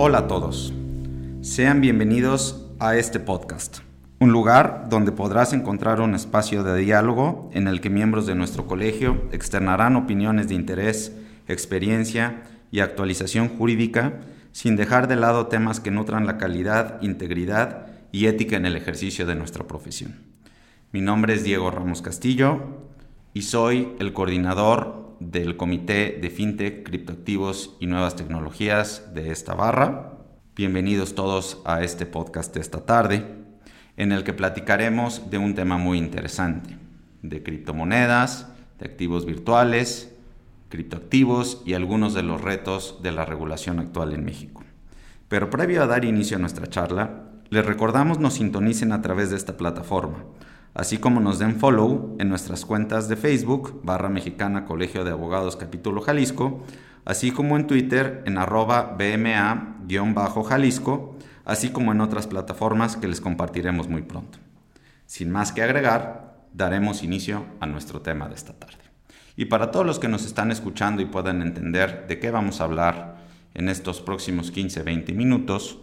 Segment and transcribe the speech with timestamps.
[0.00, 0.72] Hola a todos.
[1.40, 3.78] Sean bienvenidos a este podcast,
[4.20, 8.68] un lugar donde podrás encontrar un espacio de diálogo en el que miembros de nuestro
[8.68, 11.16] colegio externarán opiniones de interés,
[11.48, 14.20] experiencia y actualización jurídica
[14.52, 19.26] sin dejar de lado temas que nutran la calidad, integridad y ética en el ejercicio
[19.26, 20.14] de nuestra profesión.
[20.92, 22.60] Mi nombre es Diego Ramos Castillo
[23.34, 30.12] y soy el coordinador del Comité de FinTech, Criptoactivos y Nuevas Tecnologías de esta barra.
[30.54, 33.24] Bienvenidos todos a este podcast de esta tarde,
[33.96, 36.76] en el que platicaremos de un tema muy interesante,
[37.22, 40.14] de criptomonedas, de activos virtuales,
[40.68, 44.62] criptoactivos y algunos de los retos de la regulación actual en México.
[45.28, 49.36] Pero previo a dar inicio a nuestra charla, les recordamos nos sintonicen a través de
[49.36, 50.24] esta plataforma,
[50.78, 55.56] así como nos den follow en nuestras cuentas de Facebook, barra mexicana Colegio de Abogados
[55.56, 56.62] Capítulo Jalisco,
[57.04, 63.88] así como en Twitter en arroba BMA-Jalisco, así como en otras plataformas que les compartiremos
[63.88, 64.38] muy pronto.
[65.04, 68.78] Sin más que agregar, daremos inicio a nuestro tema de esta tarde.
[69.34, 72.64] Y para todos los que nos están escuchando y puedan entender de qué vamos a
[72.64, 73.16] hablar
[73.54, 75.80] en estos próximos 15-20 minutos,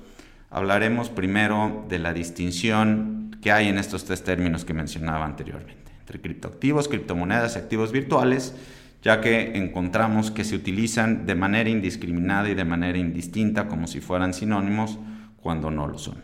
[0.50, 6.20] hablaremos primero de la distinción que hay en estos tres términos que mencionaba anteriormente, entre
[6.20, 8.56] criptoactivos, criptomonedas y activos virtuales,
[9.04, 14.02] ya que encontramos que se utilizan de manera indiscriminada y de manera indistinta como si
[14.02, 14.98] fueran sinónimos
[15.44, 16.24] cuando no lo son.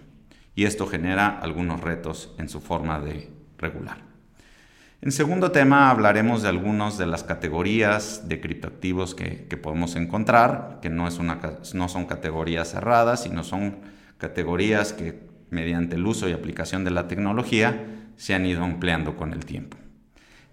[0.56, 4.00] Y esto genera algunos retos en su forma de regular.
[5.00, 10.90] En segundo tema hablaremos de algunas de las categorías de criptoactivos que, podemos encontrar, que
[10.90, 11.40] no, es una,
[11.76, 13.76] no son categorías cerradas, sino son
[14.18, 17.86] categorías que mediante el uso y aplicación de la tecnología
[18.18, 19.78] se han ido empleando con el tiempo.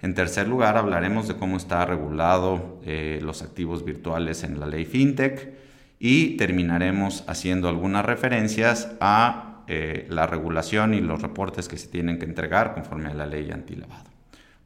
[0.01, 4.85] En tercer lugar hablaremos de cómo está regulado eh, los activos virtuales en la ley
[4.85, 5.55] FinTech
[5.99, 12.19] y terminaremos haciendo algunas referencias a eh, la regulación y los reportes que se tienen
[12.19, 14.09] que entregar conforme a la ley antilavado.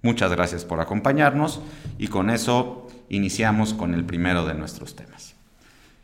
[0.02, 1.62] Muchas gracias por acompañarnos
[1.96, 5.34] y con eso iniciamos con el primero de nuestros temas.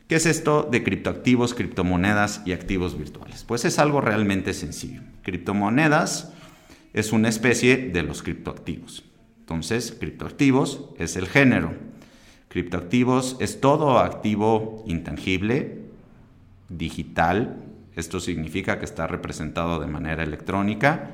[0.08, 3.44] ¿Qué es esto de criptoactivos, criptomonedas y activos virtuales?
[3.44, 5.02] Pues es algo realmente sencillo.
[5.22, 6.32] Criptomonedas
[6.94, 9.04] es una especie de los criptoactivos.
[9.40, 11.74] Entonces, criptoactivos es el género.
[12.48, 15.82] Criptoactivos es todo activo intangible,
[16.70, 17.56] digital.
[17.94, 21.10] Esto significa que está representado de manera electrónica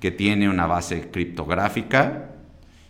[0.00, 2.30] que tiene una base criptográfica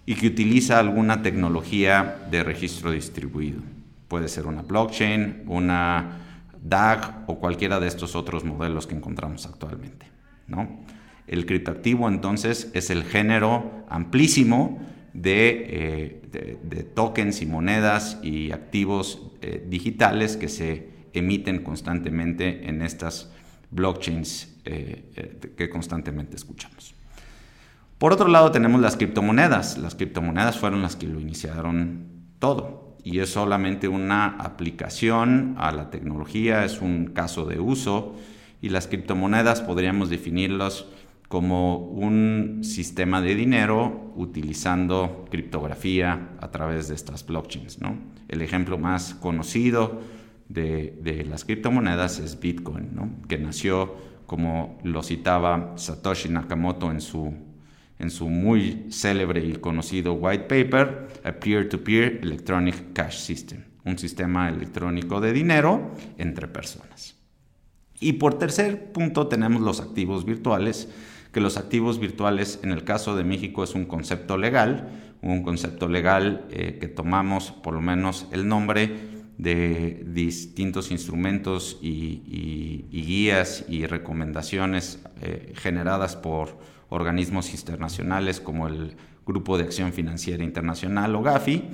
[0.05, 3.76] y que utiliza alguna tecnología de registro distribuido.
[4.09, 6.27] Puede ser una blockchain, una
[6.63, 10.07] DAG o cualquiera de estos otros modelos que encontramos actualmente.
[10.47, 10.81] ¿no?
[11.27, 14.81] El criptoactivo entonces es el género amplísimo
[15.13, 23.33] de, eh, tokens y monedas y activos eh, digitales que se emiten constantemente en estas
[23.71, 26.95] blockchains eh, que constantemente escuchamos.
[27.99, 29.79] Por otro lado tenemos las criptomonedas.
[29.79, 32.07] Las criptomonedas fueron las que lo iniciaron
[32.39, 38.17] todo y es solamente una aplicación a la tecnología, es un caso de uso
[38.61, 40.87] y las criptomonedas podríamos definirlas
[41.29, 47.81] como un sistema de dinero utilizando criptografía a través de estas blockchains.
[47.81, 47.97] ¿no?
[48.27, 50.01] El ejemplo más conocido
[50.49, 53.95] de, las criptomonedas es Bitcoin, que nació,
[54.27, 57.33] como lo citaba Satoshi Nakamoto en su
[57.99, 64.49] en su muy célebre y conocido white paper, a Peer-to-Peer Electronic Cash System, un sistema
[64.49, 67.17] electrónico de dinero entre personas.
[67.99, 70.89] Y por tercer punto tenemos los activos virtuales,
[71.33, 74.89] que los activos virtuales en el caso de México es un concepto legal,
[75.23, 82.87] un concepto legal eh, que tomamos por lo menos el nombre de distintos instrumentos y,
[82.91, 86.59] guías y recomendaciones eh, generadas por
[86.89, 91.65] organismos internacionales como el Grupo de Acción Financiera Internacional o GAFI,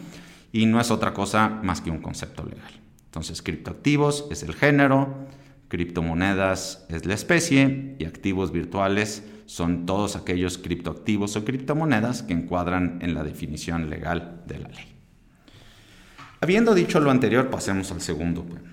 [0.52, 2.80] y no es otra cosa más que un concepto legal.
[3.04, 5.26] Entonces, criptoactivos es el género,
[5.68, 12.98] criptomonedas es la especie y activos virtuales son todos aquellos criptoactivos o criptomonedas que encuadran
[13.02, 14.86] en la definición legal de la ley.
[16.40, 18.68] Habiendo dicho lo anterior, pasemos al segundo punto.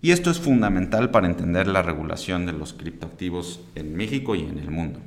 [0.00, 4.58] Y esto es fundamental para entender la regulación de los criptoactivos en México y en
[4.58, 5.00] el mundo.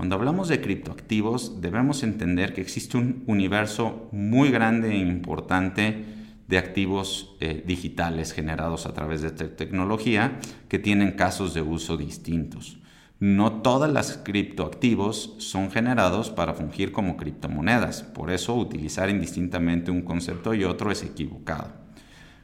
[0.00, 6.06] Cuando hablamos de criptoactivos, debemos entender que existe un universo muy grande e importante
[6.48, 10.38] de activos eh, digitales generados a través de esta tecnología
[10.70, 12.78] que tienen casos de uso distintos.
[13.18, 20.00] No todas las criptoactivos son generados para fungir como criptomonedas, por eso utilizar indistintamente un
[20.00, 21.72] concepto y otro es equivocado.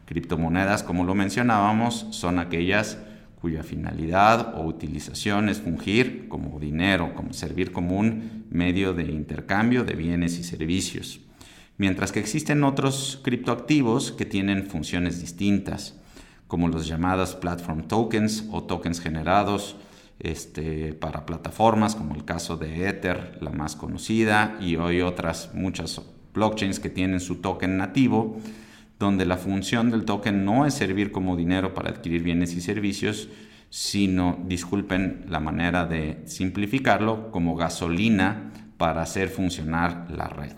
[0.05, 2.99] Criptomonedas, como lo mencionábamos, son aquellas
[3.47, 9.85] cuya finalidad o utilización es fungir como dinero, como servir como un medio de intercambio
[9.85, 11.21] de bienes y servicios.
[11.79, 15.95] Mientras que existen otros criptoactivos que tienen funciones distintas,
[16.49, 19.77] como los llamados platform tokens o tokens generados
[20.19, 26.03] este, para plataformas, como el caso de Ether, la más conocida, y hoy otras muchas
[26.35, 28.41] blockchains que tienen su token nativo,
[28.99, 33.29] donde la función del token no es servir como dinero para adquirir bienes y servicios,
[33.71, 40.53] sino, disculpen la manera de simplificarlo, como gasolina para hacer funcionar la red.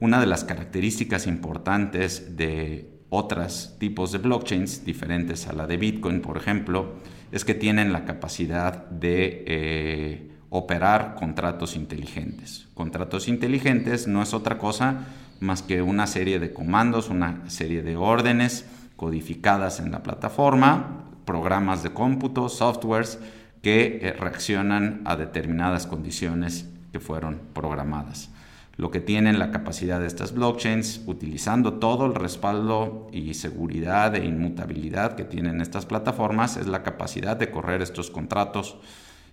[0.00, 6.20] Una de las características importantes de otros tipos de blockchains, diferentes a la de Bitcoin,
[6.20, 6.94] por ejemplo,
[7.32, 12.68] es que tienen la capacidad de eh, operar contratos inteligentes.
[12.74, 15.06] Contratos inteligentes no es otra cosa
[15.40, 18.66] más que una serie de comandos, una serie de órdenes
[18.96, 23.18] codificadas en la plataforma, programas de cómputo, softwares
[23.62, 28.30] que eh, reaccionan a determinadas condiciones que fueron programadas.
[28.76, 34.24] Lo que tienen la capacidad de estas blockchains, utilizando todo el respaldo y seguridad e
[34.24, 38.78] inmutabilidad que tienen estas plataformas, es la capacidad de correr estos contratos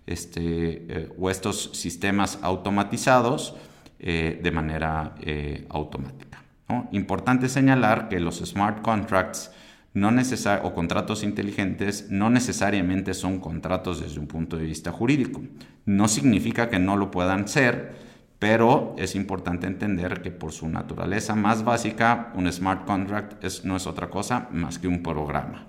[0.05, 0.41] este,
[0.89, 3.55] eh, o estos sistemas automatizados
[3.99, 6.43] eh, de manera eh, automática.
[6.91, 9.51] Importante señalar que los smart contracts
[9.93, 10.11] no
[10.63, 15.41] o contratos inteligentes no necesariamente son contratos desde un punto de vista jurídico.
[15.85, 17.95] No significa que no lo puedan ser,
[18.37, 23.87] pero es importante entender que por su naturaleza más básica, un smart contract no es
[23.87, 25.65] otra cosa más que un programa.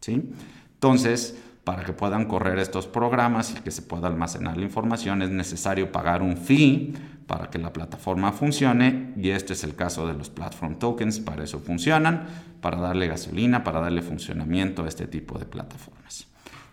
[0.00, 0.32] ¿sí?
[0.72, 5.30] Entonces, para que puedan correr estos programas y que se pueda almacenar la información es
[5.30, 6.94] necesario pagar un fee
[7.26, 11.44] para que la plataforma funcione y este es el caso de los platform tokens, para
[11.44, 12.26] eso funcionan,
[12.60, 16.26] para darle gasolina, para darle funcionamiento a este tipo de plataformas.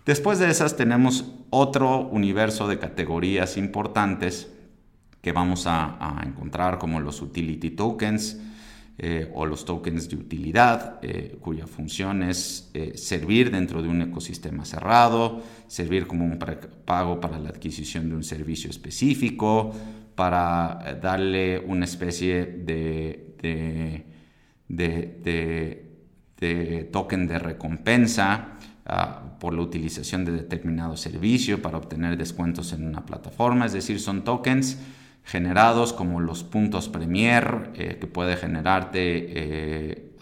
[0.05, 4.51] Después de esas tenemos otro universo de categorías importantes
[5.21, 8.39] que vamos a, encontrar como los utility tokens,
[8.97, 14.01] eh, o los tokens de utilidad, eh, cuya función es eh, servir dentro de un
[14.01, 16.37] ecosistema cerrado, servir como un
[16.85, 19.73] pago para la adquisición de un servicio específico,
[20.21, 23.33] para darle una especie de,
[24.67, 25.95] de,
[26.91, 28.49] token de recompensa
[28.85, 33.99] ah, por la utilización de determinado servicio para obtener descuentos en una plataforma, es decir,
[33.99, 34.77] son tokens
[35.23, 40.17] generados como los puntos Premier eh, que puede generarte eh,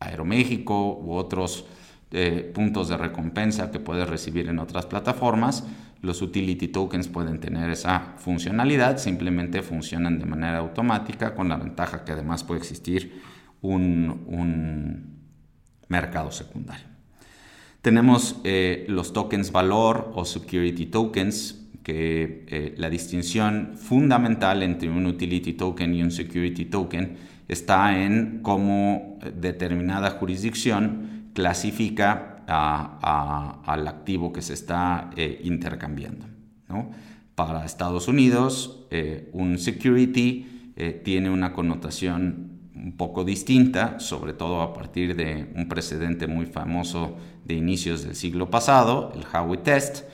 [0.00, 1.64] Aeroméxico u otros
[2.10, 5.62] eh, puntos de recompensa que puedes recibir en otras plataformas.
[6.00, 12.04] Los utility tokens pueden tener esa funcionalidad, simplemente funcionan de manera automática con la ventaja
[12.04, 13.20] que además puede existir
[13.62, 15.16] un,
[15.88, 16.86] mercado secundario.
[17.80, 18.40] Tenemos
[18.88, 25.94] los tokens valor o security tokens, que eh, la distinción fundamental entre un utility token
[25.94, 27.16] y un security token
[27.48, 36.26] está en cómo determinada jurisdicción clasifica al activo que se está eh, intercambiando.
[37.34, 40.72] Para Estados Unidos, eh, un security
[41.04, 47.16] tiene una connotación un poco distinta, sobre todo a partir de un precedente muy famoso
[47.44, 50.04] de inicios del siglo pasado, el Howey Test,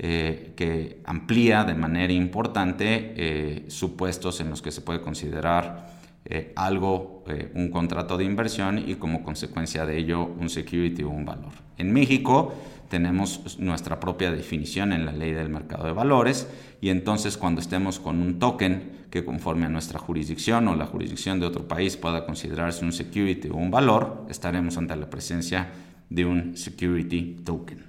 [0.00, 5.97] eh, que amplía de manera importante eh, supuestos en los que se puede considerar
[6.30, 11.24] eh, algo, un contrato de inversión y como consecuencia de ello un security o un
[11.24, 11.52] valor.
[11.76, 12.54] En México
[12.88, 16.48] tenemos nuestra propia definición en la ley del mercado de valores
[16.80, 21.40] y entonces cuando estemos con un token que conforme a nuestra jurisdicción o la jurisdicción
[21.40, 25.70] de otro país pueda considerarse un security o un valor, estaremos ante la presencia
[26.10, 27.84] de un security token.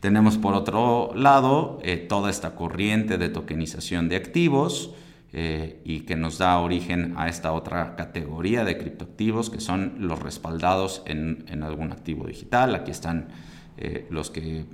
[0.00, 4.94] Tenemos por otro lado eh, toda esta corriente de tokenización de activos
[5.32, 10.18] eh, y que nos da origen a esta otra categoría de criptoactivos que son los
[10.18, 12.74] respaldados en, algún activo digital.
[12.74, 13.28] Aquí están
[13.76, 14.64] eh, los que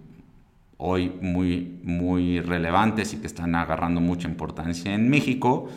[0.79, 5.69] hoy muy, muy relevantes y que están agarrando mucha importancia en México.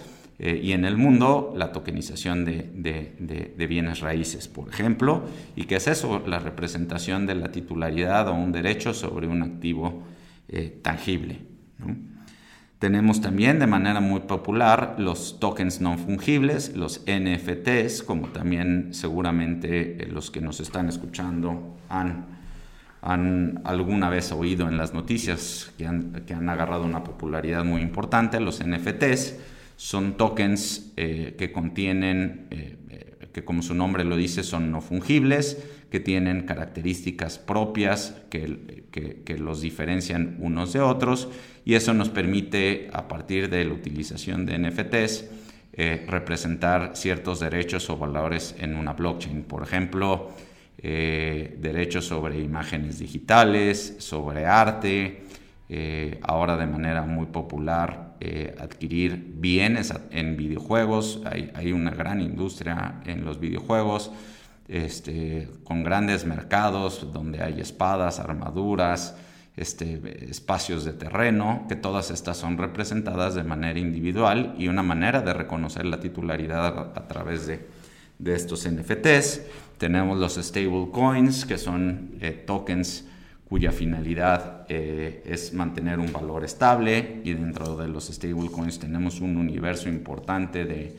[0.41, 5.23] Eh, y en el mundo la tokenización de, bienes raíces, por ejemplo.
[5.57, 6.23] ¿Y qué es eso?
[6.25, 10.03] La representación de la titularidad o un derecho sobre un activo
[10.81, 11.39] tangible.
[12.79, 20.01] Tenemos también de manera muy popular los tokens no fungibles, los NFTs, como también seguramente
[20.01, 22.39] eh, los que nos están escuchando han,
[23.01, 27.81] han alguna vez oído en las noticias que han, que han agarrado una popularidad muy
[27.81, 29.35] importante, los NFTs
[29.75, 32.77] son tokens eh, que contienen, eh,
[33.33, 35.57] que como su nombre lo dice son no fungibles,
[35.89, 38.47] que tienen características propias que,
[39.39, 41.29] los diferencian unos de otros
[41.65, 45.25] y eso nos permite a partir de la utilización de NFTs
[45.73, 49.43] eh, representar ciertos derechos o valores en una blockchain.
[49.43, 50.31] Por ejemplo,
[50.77, 55.23] eh, derechos sobre imágenes digitales, sobre arte,
[55.69, 61.21] eh, ahora de manera muy popular eh, adquirir bienes en videojuegos.
[61.25, 64.11] Hay, una gran industria en los videojuegos,
[64.67, 69.15] este, con grandes mercados donde hay espadas, armaduras,
[69.55, 75.21] este, espacios de terreno, que todas estas son representadas de manera individual y una manera
[75.21, 77.67] de reconocer la titularidad a, través de,
[78.25, 79.43] estos NFTs.
[79.77, 83.05] Tenemos los stable coins, que son eh, tokens
[83.49, 89.21] cuya finalidad eh, es mantener un valor estable y dentro de los stable coins tenemos
[89.21, 90.95] un universo importante de,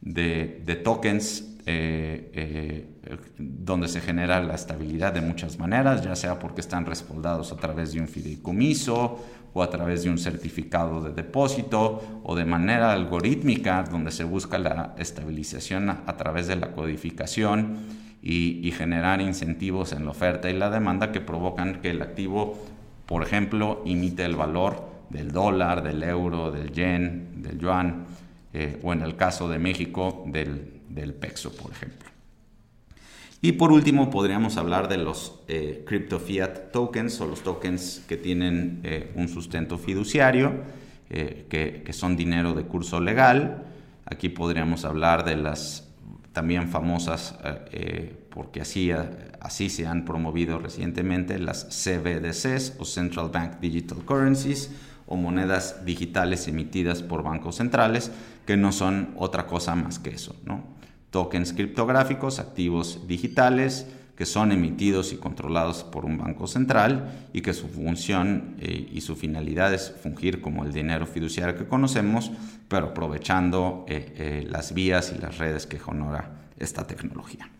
[0.00, 2.86] de, tokens eh,
[3.38, 7.92] donde se genera la estabilidad de muchas maneras, ya sea porque están respaldados a través
[7.92, 9.24] de un fideicomiso
[9.54, 14.58] o a través de un certificado de depósito o de manera algorítmica donde se busca
[14.58, 20.68] la estabilización a través de la codificación y, generar incentivos en la oferta y la
[20.68, 22.58] demanda que provocan que el activo,
[23.06, 28.04] por ejemplo, imite el valor del dólar, del euro, del yen, del yuan,
[28.52, 32.08] eh, o en el caso de México, del, del, peso, por ejemplo.
[33.42, 38.16] Y por último, podríamos hablar de los eh, crypto fiat tokens o los tokens que
[38.16, 43.62] tienen eh, un sustento fiduciario, que, que, son dinero de curso legal.
[44.06, 45.85] Aquí podríamos hablar de las
[46.36, 48.98] también famosas eh, eh, porque así, eh,
[49.40, 54.70] así se han promovido recientemente las CBDCs o Central Bank Digital Currencies
[55.06, 58.10] o monedas digitales emitidas por bancos centrales
[58.44, 60.62] que no son otra cosa más que eso, ¿no?
[61.08, 63.86] Tokens criptográficos, activos digitales
[64.16, 69.14] que son emitidos y controlados por un banco central y que su función y su
[69.14, 72.32] finalidad es fungir como el dinero fiduciario que conocemos,
[72.68, 77.50] pero aprovechando eh, eh, las vías y las redes que honora esta tecnología.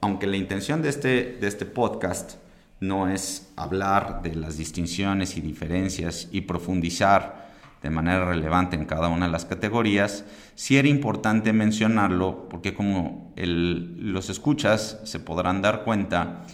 [0.00, 2.36] aunque la intención de este, de este podcast
[2.80, 7.47] no es hablar de las distinciones y diferencias y profundizar
[7.82, 13.32] de manera relevante en cada una de las categorías, sí era importante mencionarlo porque como
[13.36, 16.44] los escuchas se podrán dar cuenta,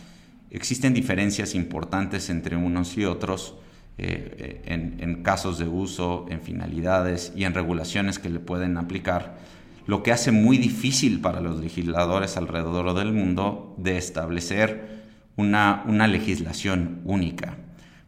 [0.50, 3.56] existen diferencias importantes entre unos y otros
[3.96, 9.38] eh, en, casos de uso, en finalidades y en regulaciones que le pueden aplicar,
[9.86, 15.04] lo que hace muy difícil para los legisladores alrededor del mundo de establecer
[15.36, 17.56] una, una legislación única.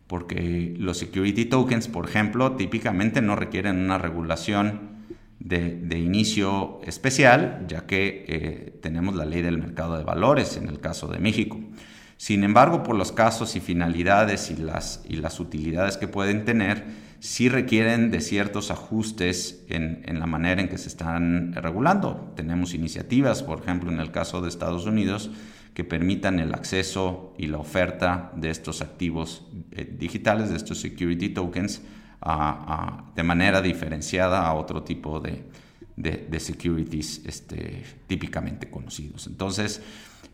[0.06, 4.96] Porque los security tokens, por ejemplo, típicamente no requieren una regulación
[5.40, 10.68] de, de, inicio especial, ya que eh, tenemos la ley del mercado de valores en
[10.68, 11.58] el caso de México.
[12.16, 16.84] Sin embargo, por los casos y finalidades y las, y las utilidades que pueden tener,
[17.20, 22.32] sí requieren de ciertos ajustes en, la manera en que se están regulando.
[22.34, 25.30] Tenemos iniciativas, por ejemplo, en el caso de Estados Unidos,
[25.76, 31.28] que permitan el acceso y la oferta de estos activos eh, digitales, de estos security
[31.28, 31.82] tokens,
[33.14, 39.26] de manera diferenciada a otro tipo de, securities este, típicamente conocidos.
[39.26, 39.82] Entonces,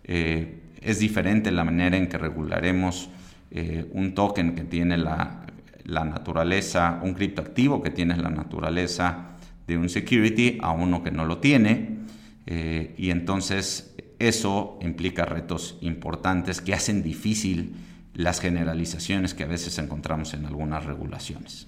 [0.05, 3.11] eh, es diferente la manera en que regularemos
[3.51, 5.45] eh, un token que tiene la,
[5.85, 11.39] naturaleza, un criptoactivo que tiene la naturaleza de un security a uno que no lo
[11.39, 11.99] tiene.
[12.45, 13.93] Y entonces
[14.29, 17.75] eso implica retos importantes que hacen difícil
[18.15, 21.67] las generalizaciones que a veces encontramos en algunas regulaciones.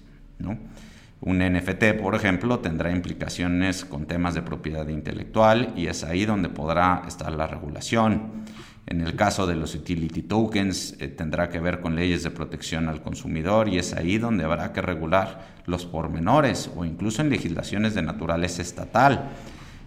[1.21, 6.49] Un NFT, por ejemplo, tendrá implicaciones con temas de propiedad intelectual y es ahí donde
[6.49, 8.45] podrá estar la regulación.
[8.87, 12.87] En el caso de los utility tokens eh, tendrá que ver con leyes de protección
[12.87, 17.95] al consumidor y es ahí donde habrá que regular los pormenores o incluso en legislaciones
[17.95, 19.31] de naturaleza estatal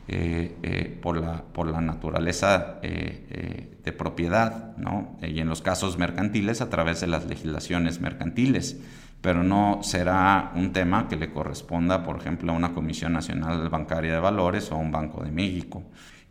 [0.09, 5.19] eh, eh, por, la, por la naturaleza de propiedad ¿no?
[5.23, 8.81] y en los casos mercantiles a través de las legislaciones mercantiles.
[9.21, 14.13] Pero no será un tema que le corresponda, por ejemplo, a una Comisión Nacional Bancaria
[14.13, 15.83] de Valores o a un Banco de México.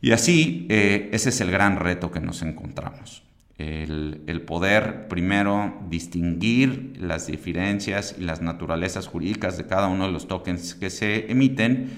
[0.02, 3.24] Y así, eh, ese es el gran reto que nos encontramos.
[3.58, 10.28] El, poder primero distinguir las diferencias y las naturalezas jurídicas de cada uno de los
[10.28, 11.90] tokens que se emiten,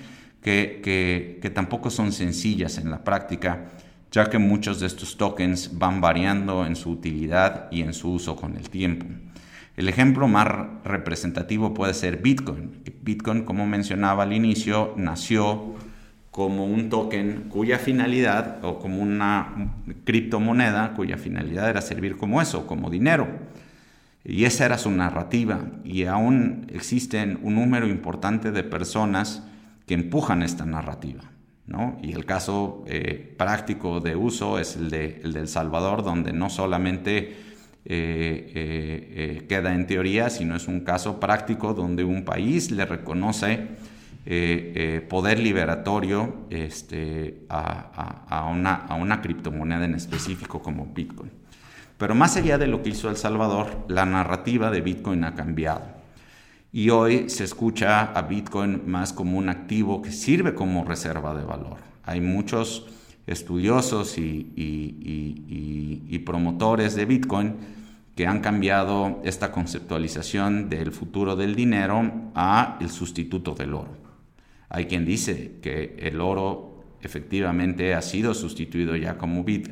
[0.41, 3.65] que, tampoco son sencillas en la práctica,
[4.12, 8.36] ya que muchos de estos tokens van variando en su utilidad y en su uso
[8.36, 9.05] con el tiempo.
[9.77, 10.48] El ejemplo más
[10.84, 12.84] representativo puede ser Bitcoin.
[13.01, 15.75] Bitcoin, como mencionaba al inicio, nació
[16.31, 22.67] como un token cuya finalidad, o como una criptomoneda cuya finalidad era servir como eso,
[22.67, 23.27] como dinero.
[24.25, 25.62] Y esa era su narrativa.
[25.84, 29.43] Y aún existen un número importante de personas
[29.89, 31.22] que empujan esta narrativa.
[32.03, 37.36] Y el caso eh, práctico de uso es el de, El Salvador, donde no solamente
[37.86, 43.67] eh, eh, queda en teoría, sino es un caso práctico donde un país le reconoce
[45.10, 51.31] poder liberatorio este, a, una, a una criptomoneda en específico como Bitcoin.
[51.98, 55.98] Pero más allá de lo que hizo El Salvador, la narrativa de Bitcoin ha cambiado.
[56.71, 61.43] Y hoy se escucha a Bitcoin más como un activo que sirve como reserva de
[61.43, 61.77] valor.
[62.03, 62.85] Hay muchos
[63.25, 64.45] estudiosos y,
[66.25, 67.55] promotores de Bitcoin
[68.15, 73.97] que han cambiado esta conceptualización del futuro del dinero a el sustituto del oro.
[74.69, 79.63] Hay quien dice que el oro efectivamente ha sido sustituido ya como eh,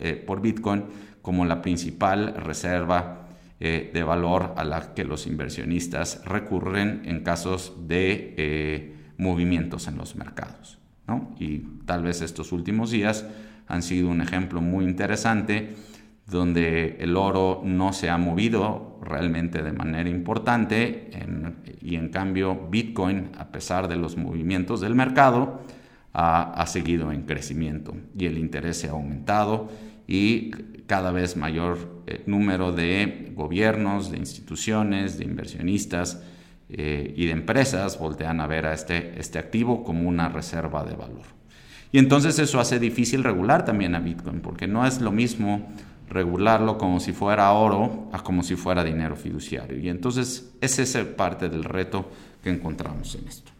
[0.00, 0.84] eh, por Bitcoin
[1.20, 3.21] como la principal reserva
[3.64, 9.98] eh, de valor a la que los inversionistas recurren en casos de eh, movimientos en
[9.98, 10.80] los mercados.
[11.38, 13.24] Y tal vez estos últimos días
[13.68, 15.76] han sido un ejemplo muy interesante
[16.26, 21.10] donde el oro no se ha movido realmente de manera importante
[21.80, 25.60] y en cambio Bitcoin, a pesar de los movimientos del mercado,
[26.12, 29.68] ha, ha seguido en crecimiento y el interés se ha aumentado
[30.08, 30.50] y
[30.86, 36.22] cada vez mayor eh, número de gobiernos, de instituciones, de inversionistas
[36.68, 40.94] eh, y de empresas voltean a ver a este, este activo como una reserva de
[40.94, 41.24] valor.
[41.92, 45.70] Y entonces eso hace difícil regular también a Bitcoin, porque no es lo mismo
[46.08, 49.78] regularlo como si fuera oro a como si fuera dinero fiduciario.
[49.78, 52.10] Y entonces ese es parte del reto
[52.42, 53.52] que encontramos en esto.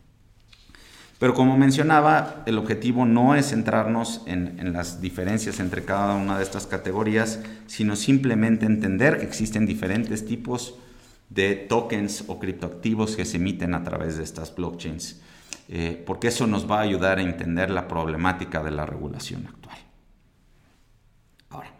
[1.22, 6.42] Pero como mencionaba, el objetivo no es centrarnos en, las diferencias entre cada una de
[6.42, 7.38] estas categorías,
[7.68, 10.74] sino simplemente entender que existen diferentes tipos
[11.30, 15.22] de tokens o criptoactivos que se emiten a través de estas blockchains,
[15.68, 19.78] eh, porque eso nos va a ayudar a entender la problemática de la regulación actual.
[21.50, 21.72] Ahora,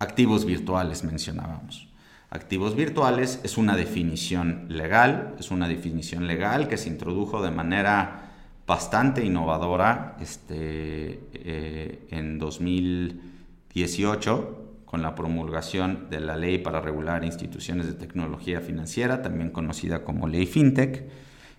[0.00, 1.88] activos virtuales mencionábamos.
[2.28, 8.28] Activos virtuales es una definición legal, es una definición legal que se introdujo de manera
[8.66, 17.86] bastante innovadora este, eh, en 2018 con la promulgación de la ley para regular instituciones
[17.86, 21.04] de tecnología financiera, también conocida como ley FinTech,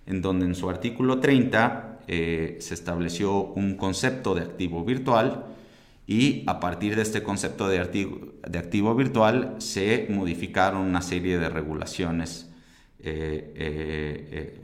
[0.06, 5.46] en donde en su artículo 30 eh, se estableció un concepto de activo virtual
[6.06, 7.78] y a partir de este concepto de
[8.46, 12.50] de activo virtual se modificaron una serie de regulaciones
[13.00, 14.60] eh,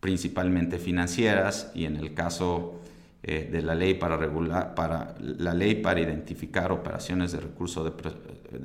[0.00, 2.80] principalmente financieras y en el caso
[3.22, 7.90] eh, de la ley para regular para la ley para identificar operaciones de recurso de,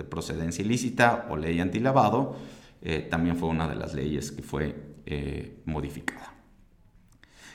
[0.06, 2.38] procedencia ilícita o ley antilavado
[2.82, 6.34] eh, también fue una de las leyes que fue eh, modificada.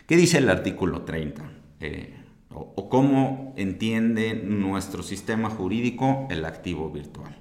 [0.06, 1.50] ¿Qué dice el artículo 30?
[2.50, 7.36] O, o cómo entiende nuestro sistema jurídico el activo virtual.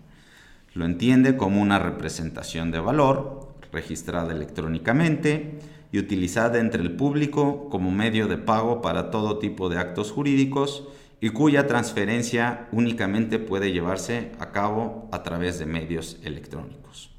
[0.73, 5.60] Lo entiende como una representación de valor registrada electrónicamente,
[5.91, 10.88] y utilizada entre el público como medio de pago para todo tipo de actos jurídicos
[11.21, 17.12] y cuya transferencia únicamente puede llevarse a cabo a través de medios electrónicos.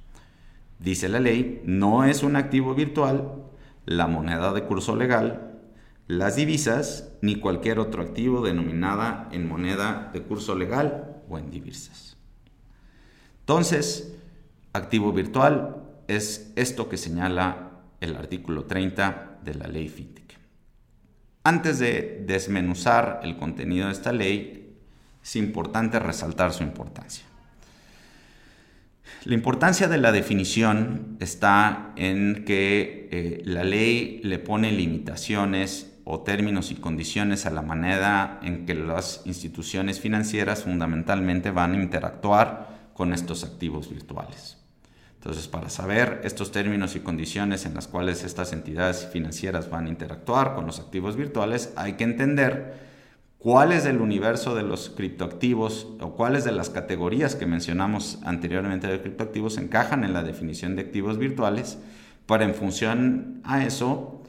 [0.78, 3.34] Dice la ley, no es un activo virtual,
[3.84, 5.58] la moneda de curso legal,
[6.06, 12.16] las divisas ni cualquier otro activo denominada en moneda de curso legal o en divisas.
[13.40, 14.16] Entonces,
[14.72, 15.76] activo virtual
[16.08, 17.69] es esto que señala
[18.00, 20.38] el artículo 30 de la ley FinTech.
[21.42, 24.76] Antes de desmenuzar el contenido de esta ley,
[25.22, 27.24] es importante resaltar su importancia.
[29.24, 36.20] La importancia de la definición está en que eh, la ley le pone limitaciones o
[36.20, 42.90] términos y condiciones a la manera en que las instituciones financieras fundamentalmente van a interactuar
[42.94, 44.59] con estos activos virtuales.
[45.20, 49.90] Entonces, para saber estos términos y condiciones en las cuales estas entidades financieras van a
[49.90, 52.72] interactuar con los activos virtuales, hay que entender
[53.36, 59.02] cuáles del universo de los criptoactivos o cuáles de las categorías que mencionamos anteriormente de
[59.02, 61.76] criptoactivos encajan en la definición de activos virtuales
[62.24, 64.22] para en función a eso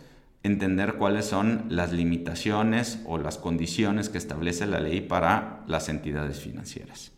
[0.43, 6.41] entender cuáles son las limitaciones o las condiciones que establece la ley para las entidades
[6.41, 7.13] financieras.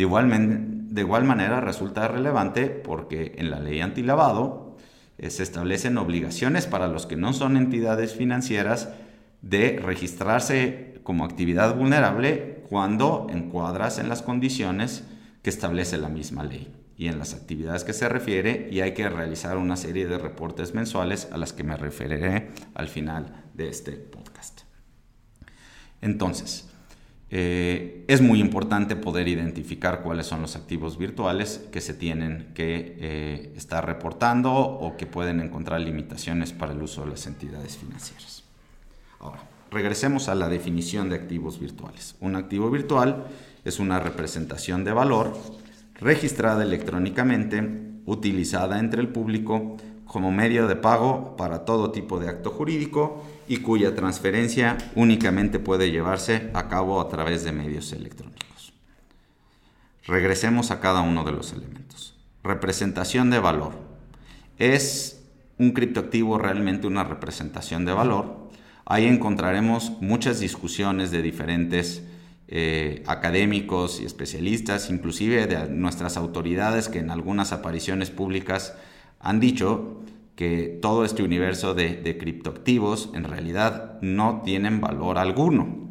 [0.00, 4.78] De igual, manera resulta relevante porque en la ley antilavado
[5.18, 8.88] eh, se establecen obligaciones para los que no son entidades financieras
[9.42, 15.04] de registrarse como actividad vulnerable cuando encuadras en las condiciones
[15.42, 19.06] que establece la misma ley y en las actividades que se refiere y hay que
[19.06, 23.92] realizar una serie de reportes mensuales a las que me referiré al final de este
[23.92, 24.62] podcast.
[26.00, 26.69] Entonces,
[27.32, 32.96] eh, es muy importante poder identificar cuáles son los activos virtuales que se tienen que
[32.98, 38.42] eh, estar reportando o que pueden encontrar limitaciones para el uso de las entidades financieras.
[39.20, 42.16] Ahora, regresemos a la definición de activos virtuales.
[42.20, 43.26] Un activo virtual
[43.64, 45.36] es una representación de valor
[46.00, 47.62] registrada electrónicamente,
[48.06, 49.76] utilizada entre el público
[50.10, 55.92] como medio de pago para todo tipo de acto jurídico y cuya transferencia únicamente puede
[55.92, 58.72] llevarse a cabo a través de medios electrónicos.
[60.04, 62.16] Regresemos a cada uno de los elementos.
[62.42, 63.74] Representación de valor.
[64.58, 65.22] ¿Es
[65.58, 68.50] un criptoactivo realmente una representación de valor?
[68.86, 72.02] Ahí encontraremos muchas discusiones de diferentes
[72.48, 78.74] eh, académicos y especialistas, inclusive de nuestras autoridades que en algunas apariciones públicas
[79.20, 80.00] han dicho
[80.34, 85.90] que todo este universo de, criptoactivos en realidad no tienen valor alguno.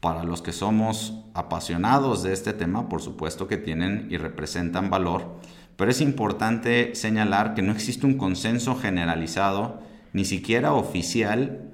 [0.00, 5.38] Para los que somos apasionados de este tema, por supuesto que tienen y representan valor,
[5.76, 9.80] pero es importante señalar que no existe un consenso generalizado,
[10.12, 11.70] ni siquiera oficial,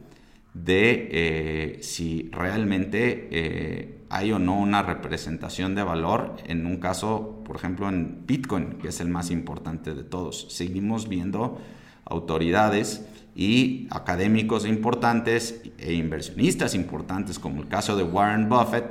[0.53, 7.43] de eh, si realmente eh, hay o no una representación de valor en un caso,
[7.45, 10.47] por ejemplo, en Bitcoin, que es el más importante de todos.
[10.51, 11.61] Seguimos viendo
[12.05, 18.85] autoridades y académicos importantes e inversionistas importantes, como el caso de Warren Buffett,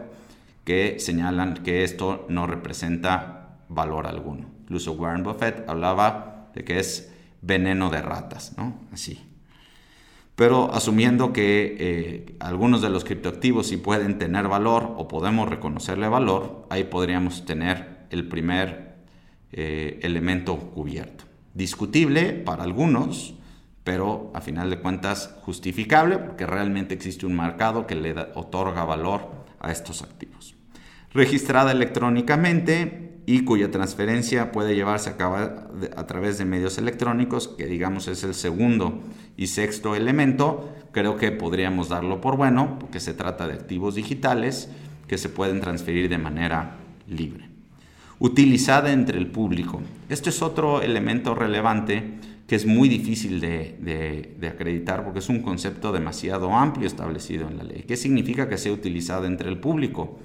[0.64, 4.48] que señalan que esto no representa valor alguno.
[4.62, 8.80] Incluso Warren Buffett hablaba de que es veneno de ratas, ¿no?
[8.92, 9.35] Así.
[10.36, 16.10] Pero asumiendo que eh, algunos de los criptoactivos sí pueden tener valor o podemos reconocerle
[16.10, 18.96] valor, ahí podríamos tener el primer
[19.52, 23.34] eh, elemento cubierto discutible para algunos,
[23.84, 29.32] pero a final de cuentas justificable porque realmente existe un mercado que le otorga valor
[29.60, 30.56] a estos activos.
[31.14, 37.66] Registrada electrónicamente y cuya transferencia puede llevarse a cabo a través de medios electrónicos, que
[37.66, 39.02] digamos es el segundo
[39.36, 44.70] y sexto elemento, creo que podríamos darlo por bueno porque se trata de activos digitales
[45.08, 47.56] que se pueden transferir de manera libre
[48.20, 49.82] utilizada entre el público.
[50.10, 52.16] Esto es otro elemento relevante
[52.48, 57.64] que es muy difícil de, acreditar porque es un concepto demasiado amplio establecido en la
[57.64, 57.84] ley.
[57.88, 60.20] ¿Qué significa que sea utilizada entre el público?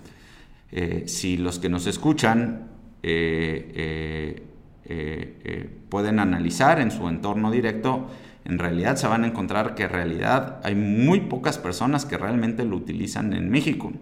[0.70, 2.68] Eh, si los que nos escuchan
[3.02, 4.42] eh,
[4.84, 8.08] eh, pueden analizar en su entorno directo,
[8.44, 12.64] en realidad se van a encontrar que en realidad hay muy pocas personas que realmente
[12.64, 13.92] lo utilizan en México.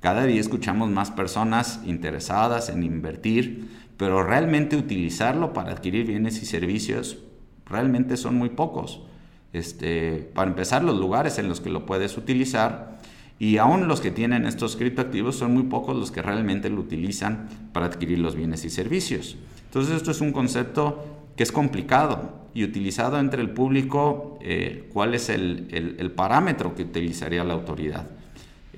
[0.00, 6.46] Cada día escuchamos más personas interesadas en invertir, pero realmente utilizarlo para adquirir bienes y
[6.46, 7.18] servicios
[7.64, 9.02] realmente son muy pocos.
[9.52, 12.95] Este, para empezar, los lugares en los que lo puedes utilizar
[13.38, 17.48] y aún los que tienen estos criptoactivos son muy pocos los que realmente lo utilizan
[17.72, 19.36] para adquirir los bienes y servicios.
[19.64, 21.04] Entonces esto es un concepto
[21.36, 27.44] que es complicado y utilizado entre el público, eh, ¿cuál es el parámetro que utilizaría
[27.44, 28.06] la autoridad?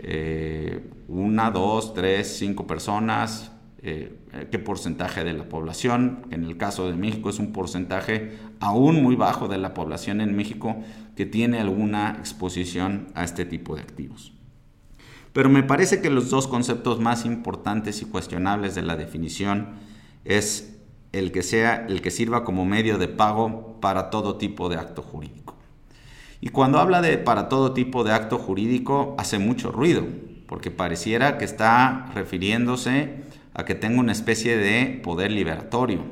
[0.01, 3.51] Eh, una, dos, tres, cinco personas,
[3.83, 4.12] eh,
[4.51, 6.27] qué porcentaje de la población.
[6.31, 10.37] En el caso de México es un porcentaje aún muy bajo de la población en
[10.37, 10.77] México
[11.16, 14.33] que tiene alguna exposición a este tipo de activos.
[15.32, 19.74] Pero me parece que los dos conceptos más importantes y cuestionables de la definición
[20.24, 20.78] es
[21.12, 25.02] el que sea el que sirva como medio de pago para todo tipo de acto
[25.02, 25.56] jurídico.
[26.40, 30.06] Y cuando habla de para todo tipo de acto jurídico, hace mucho ruido,
[30.46, 33.22] porque pareciera que está refiriéndose
[33.54, 36.04] a que tenga una especie de poder liberatorio,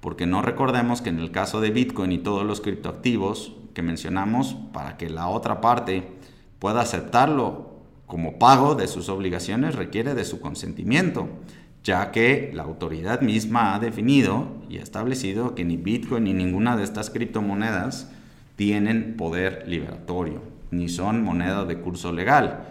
[0.00, 4.56] porque no recordemos que en el caso de Bitcoin y todos los criptoactivos que mencionamos,
[4.72, 6.06] para que la otra parte
[6.58, 7.71] pueda aceptarlo
[8.12, 11.30] como pago de sus obligaciones, requiere de su consentimiento,
[11.82, 16.76] ya que la autoridad misma ha definido y ha establecido que ni Bitcoin ni ninguna
[16.76, 18.12] de estas criptomonedas
[18.56, 22.64] tienen poder liberatorio, ni son moneda de curso legal.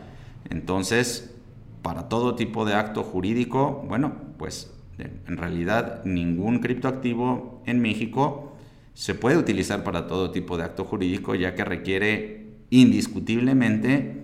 [0.52, 1.34] Entonces,
[1.82, 8.56] para todo tipo de acto jurídico, bueno, pues en realidad ningún criptoactivo en México
[8.94, 14.21] se puede utilizar para todo tipo de acto jurídico, ya que requiere indiscutiblemente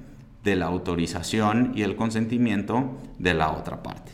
[0.48, 4.14] de la autorización y el consentimiento de la otra parte.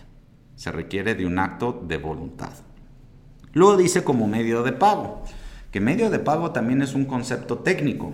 [0.55, 2.53] Se requiere de un acto de voluntad.
[3.53, 5.21] Luego dice como medio de pago
[5.69, 8.13] que medio de pago también es un concepto técnico,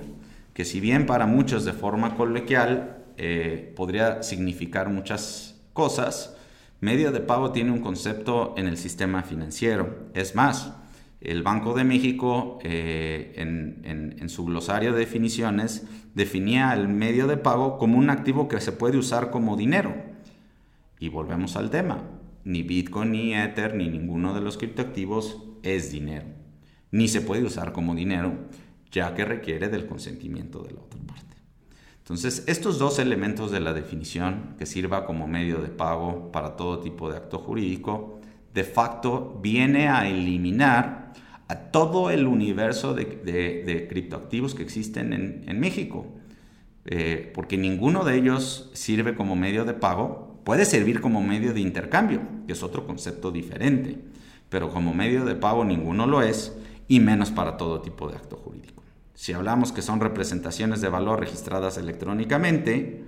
[0.53, 6.35] que si bien para muchos de forma coloquial eh, podría significar muchas cosas,
[6.81, 10.09] medio de pago tiene un concepto en el sistema financiero.
[10.13, 10.73] Es más,
[11.21, 17.77] el Banco de México eh, en, su glosario de definiciones definía el medio de pago
[17.77, 19.93] como un activo que se puede usar como dinero.
[20.99, 22.03] Y volvemos al tema.
[22.43, 26.27] Ni Bitcoin, ni Ether, ni ninguno de los criptoactivos es dinero.
[26.91, 28.33] Ni se puede usar como dinero,
[28.91, 31.35] ya que requiere del consentimiento de la otra parte.
[31.97, 36.79] Entonces, estos dos elementos de la definición, que sirva como medio de pago para todo
[36.79, 38.19] tipo de acto jurídico,
[38.53, 41.13] de facto viene a eliminar
[41.47, 46.05] a todo el universo de, criptoactivos que existen en, México.
[46.85, 51.59] Eh, porque ninguno de ellos sirve como medio de pago, puede servir como medio de
[51.59, 53.97] intercambio, que es otro concepto diferente,
[54.49, 56.55] pero como medio de pago ninguno lo es,
[56.87, 58.83] y menos para todo tipo de acto jurídico.
[59.13, 63.03] Si hablamos que son representaciones de valor registradas electrónicamente,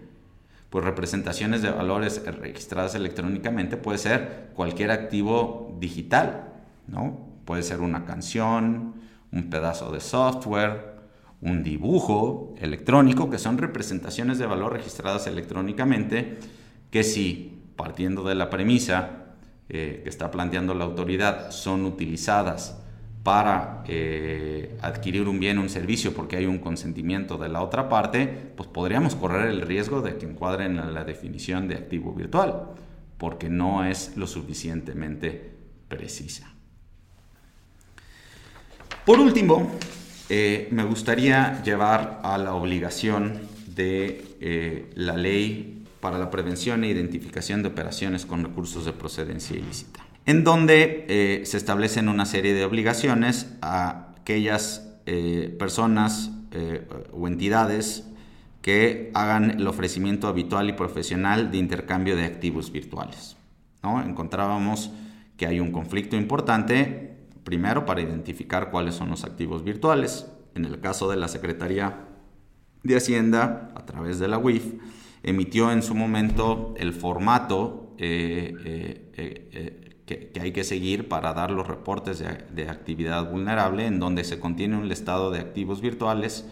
[0.71, 6.53] pues representaciones de valores registradas electrónicamente puede ser cualquier activo digital,
[6.87, 7.27] ¿no?
[7.43, 8.93] Puede ser una canción,
[9.33, 10.95] un pedazo de software,
[11.41, 16.39] un dibujo electrónico, que son representaciones de valor registradas electrónicamente,
[16.89, 19.25] que si, partiendo de la premisa
[19.67, 22.81] eh, que está planteando la autoridad, son utilizadas
[23.23, 27.87] para eh, adquirir un bien o un servicio porque hay un consentimiento de la otra
[27.87, 32.69] parte, pues podríamos correr el riesgo de que encuadren en la definición de activo virtual,
[33.17, 35.51] porque no es lo suficientemente
[35.87, 36.51] precisa.
[39.05, 39.71] Por último,
[40.29, 43.39] eh, me gustaría llevar a la obligación
[43.75, 49.57] de eh, la ley para la prevención e identificación de operaciones con recursos de procedencia
[49.57, 54.87] ilícita, en donde eh, se establecen una serie de obligaciones a aquellas
[55.57, 56.31] personas
[57.11, 58.07] o entidades
[58.61, 63.35] que hagan el ofrecimiento habitual y profesional de intercambio de activos virtuales.
[63.83, 64.01] ¿no?
[64.01, 64.91] Encontrábamos
[65.35, 67.11] que hay un conflicto importante
[67.43, 70.27] Primero, para identificar cuáles son los activos virtuales.
[70.53, 72.07] En el caso de la Secretaría
[72.83, 74.75] de Hacienda, a través de la UIF,
[75.23, 81.51] emitió en su momento el formato eh, eh, eh, que, hay que seguir para dar
[81.51, 86.45] los reportes de, actividad vulnerable, en donde se contiene un listado de activos virtuales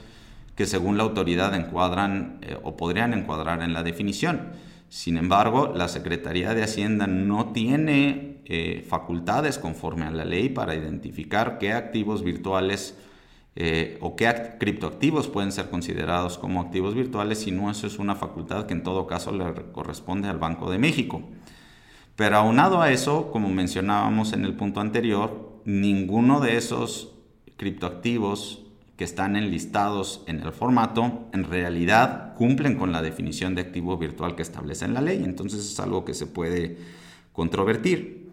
[0.55, 4.49] que según la autoridad encuadran o podrían encuadrar en la definición.
[4.89, 10.73] Sin embargo, la Secretaría de Hacienda no tiene eh, facultades conforme a la ley para
[10.73, 12.97] identificar qué activos virtuales
[13.55, 18.15] eh, o qué criptoactivos pueden ser considerados como activos virtuales, si no eso es una
[18.15, 21.21] facultad que en todo caso le corresponde al Banco de México.
[22.19, 27.13] Pero aunado a eso, como mencionábamos en el punto anterior, ninguno de esos
[27.55, 28.65] criptoactivos
[28.97, 34.35] que están enlistados en el formato en realidad cumplen con la definición de activo virtual
[34.35, 35.23] que establece en la ley.
[35.23, 36.77] Entonces es algo que se puede
[37.31, 38.29] controvertir.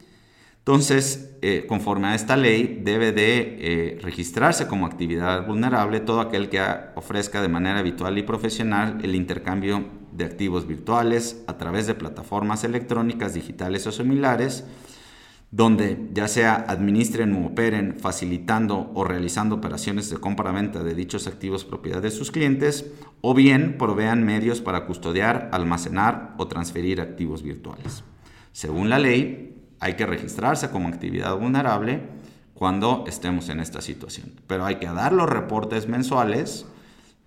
[0.58, 6.48] Entonces, eh, conforme a esta ley, debe de eh, registrarse como actividad vulnerable todo aquel
[6.48, 6.60] que
[6.96, 9.84] ofrezca de manera habitual y profesional el intercambio
[10.16, 14.64] de activos virtuales a través de plataformas electrónicas, digitales o similares,
[15.50, 21.64] donde ya sea administren o operen facilitando o realizando operaciones de compra-venta de dichos activos
[21.64, 22.86] propiedad de sus clientes,
[23.20, 28.02] o bien provean medios para custodiar, almacenar o transferir activos virtuales.
[28.52, 32.00] Según la ley, hay que registrarse como actividad vulnerable
[32.54, 34.32] cuando estemos en esta situación.
[34.46, 36.66] Pero hay que dar los reportes mensuales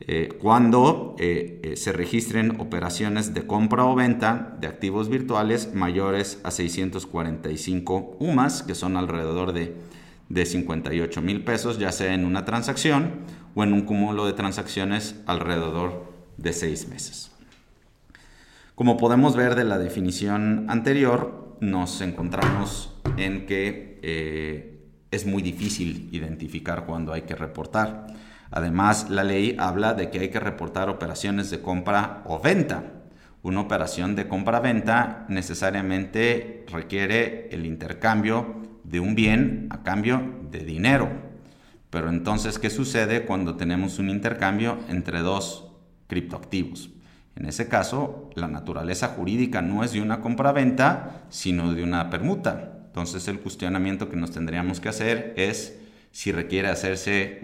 [0.02, 6.40] eh, cuando eh, eh, se registren operaciones de compra o venta de activos virtuales mayores
[6.44, 9.76] a 645 UMAS, que son alrededor de,
[10.30, 13.22] de 58 mil pesos, ya sea en una transacción
[13.56, 17.32] o en un cúmulo de transacciones alrededor de seis meses.
[18.76, 24.80] Como podemos ver de la definición anterior, nos encontramos en que eh,
[25.12, 28.08] es muy difícil identificar cuando hay que reportar.
[28.52, 32.84] Además, la ley habla de que hay que reportar operaciones de compra o venta.
[33.42, 41.10] Una operación de compra-venta necesariamente requiere el intercambio de un bien a cambio de dinero.
[41.90, 45.72] Pero entonces, ¿qué sucede cuando tenemos un intercambio entre dos
[46.08, 46.90] criptoactivos?
[47.36, 52.80] En ese caso, la naturaleza jurídica no es de una compra-venta, sino de una permuta.
[52.88, 55.80] Entonces, el cuestionamiento que nos tendríamos que hacer es
[56.12, 57.40] si requiere hacerse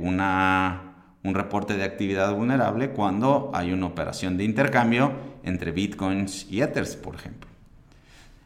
[1.26, 5.12] un reporte de actividad vulnerable cuando hay una operación de intercambio
[5.44, 7.50] entre bitcoins y ethers, por ejemplo.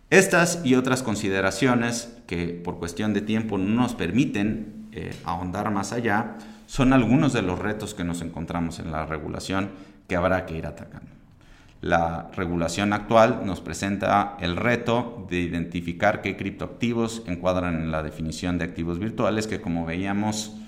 [0.10, 5.92] Estas y otras consideraciones que por cuestión de tiempo no nos permiten eh, ahondar más
[5.92, 9.70] allá son algunos de los retos que nos encontramos en la regulación
[10.08, 11.12] que habrá que ir atacando.
[11.82, 18.58] La regulación actual nos presenta el reto de identificar qué criptoactivos encuadran en la definición
[18.58, 20.59] de activos virtuales que como veíamos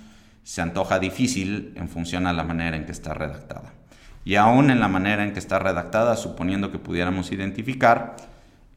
[0.44, 3.74] se antoja difícil en función a la manera en que está redactada.
[4.24, 8.16] Y aún en la manera en que está redactada, suponiendo que pudiéramos identificar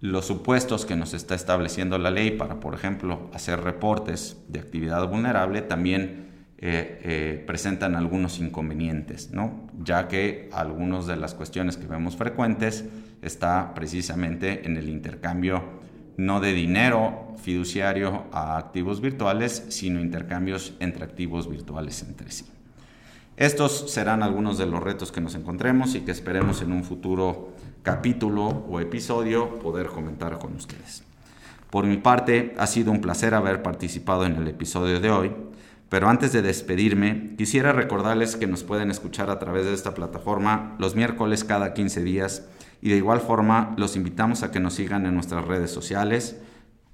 [0.01, 5.07] los supuestos que nos está estableciendo la ley para, por ejemplo, hacer reportes de actividad
[5.09, 6.25] vulnerable, también
[6.59, 9.67] eh, eh, presentan algunos inconvenientes, ¿no?
[9.83, 12.85] ya que algunas de las cuestiones que vemos frecuentes
[13.23, 15.74] está precisamente en el intercambio
[16.17, 22.47] no de dinero fiduciario a activos virtuales, sino intercambios entre activos virtuales entre sí.
[23.37, 27.53] Estos serán algunos de los retos que nos encontremos y que esperemos en un futuro
[27.83, 31.03] capítulo o episodio poder comentar con ustedes.
[31.71, 35.33] Por mi parte, ha sido un placer haber participado en el episodio de hoy.
[35.89, 40.77] Pero antes de despedirme, quisiera recordarles que nos pueden escuchar a través de esta plataforma
[40.79, 42.47] los miércoles cada 15 días
[42.85, 46.37] y de igual forma los invitamos a que nos sigan en nuestras redes sociales,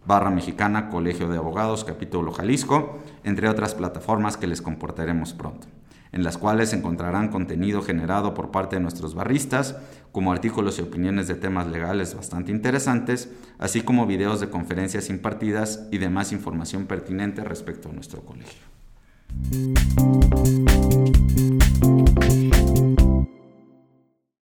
[0.06, 5.66] barra mexicana, Colegio de Abogados, capítulo Jalisco, entre otras plataformas que les comportaremos pronto,
[6.12, 9.78] en las cuales encontrarán contenido generado por parte de nuestros barristas,
[10.12, 15.88] como artículos y opiniones de temas legales bastante interesantes, así como videos de conferencias impartidas
[15.90, 18.60] y demás información pertinente respecto a nuestro colegio.